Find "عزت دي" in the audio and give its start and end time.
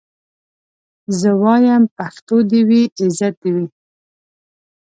2.99-3.51